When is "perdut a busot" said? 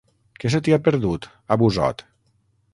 0.87-2.05